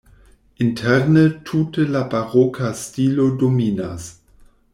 [0.59, 4.11] Interne tute la baroka stilo dominas.